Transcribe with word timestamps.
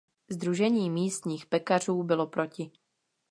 Sdružení 0.29 0.89
místních 0.89 1.45
pekařů 1.45 2.03
bylo 2.03 2.27
proti. 2.27 2.71